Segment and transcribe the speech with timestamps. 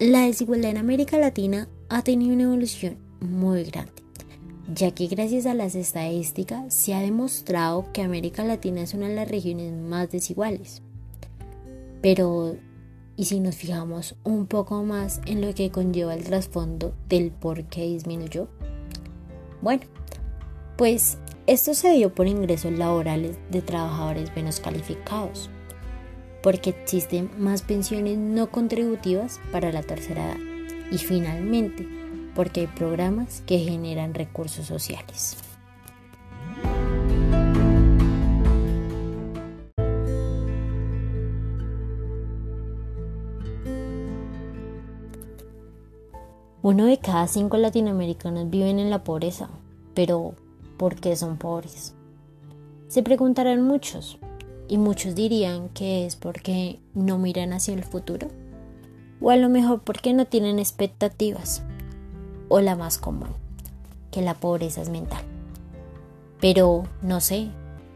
[0.00, 3.92] La desigualdad en América Latina ha tenido una evolución muy grande,
[4.72, 9.14] ya que gracias a las estadísticas se ha demostrado que América Latina es una de
[9.14, 10.80] las regiones más desiguales.
[12.00, 12.56] Pero,
[13.16, 17.64] ¿y si nos fijamos un poco más en lo que conlleva el trasfondo del por
[17.64, 18.48] qué disminuyó?
[19.60, 19.82] Bueno,
[20.78, 25.50] pues esto se dio por ingresos laborales de trabajadores menos calificados,
[26.42, 30.38] porque existen más pensiones no contributivas para la tercera edad
[30.90, 31.86] y finalmente
[32.34, 35.36] porque hay programas que generan recursos sociales.
[46.62, 49.48] Uno de cada cinco latinoamericanos viven en la pobreza,
[49.94, 50.34] pero
[50.76, 51.94] ¿por qué son pobres?
[52.86, 54.18] Se preguntarán muchos,
[54.70, 58.28] y muchos dirían que es porque no miran hacia el futuro,
[59.20, 61.64] o a lo mejor porque no tienen expectativas,
[62.48, 63.30] o la más común,
[64.12, 65.24] que la pobreza es mental.
[66.40, 67.48] Pero no sé,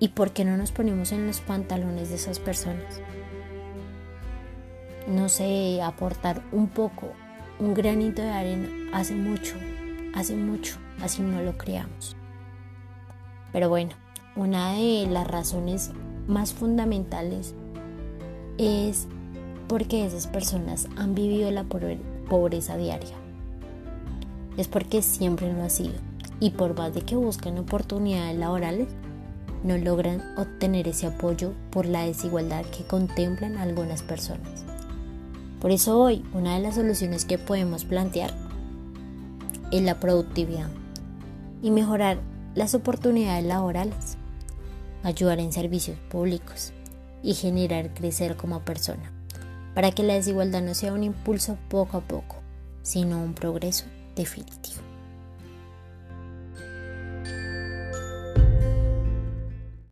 [0.00, 3.00] ¿y por qué no nos ponemos en los pantalones de esas personas?
[5.06, 7.12] No sé, aportar un poco,
[7.60, 9.54] un granito de arena hace mucho,
[10.16, 12.16] hace mucho, así no lo creamos.
[13.52, 13.92] Pero bueno,
[14.34, 15.92] una de las razones
[16.28, 17.54] más fundamentales
[18.58, 19.06] es
[19.68, 23.14] porque esas personas han vivido la pobreza diaria.
[24.56, 25.94] Es porque siempre lo ha sido.
[26.40, 28.88] Y por más de que buscan oportunidades laborales,
[29.64, 34.64] no logran obtener ese apoyo por la desigualdad que contemplan algunas personas.
[35.60, 38.32] Por eso hoy una de las soluciones que podemos plantear
[39.72, 40.68] es la productividad
[41.62, 42.18] y mejorar
[42.54, 44.16] las oportunidades laborales,
[45.02, 46.72] ayudar en servicios públicos
[47.22, 49.12] y generar crecer como persona,
[49.74, 52.36] para que la desigualdad no sea un impulso poco a poco,
[52.82, 53.84] sino un progreso
[54.14, 54.85] definitivo.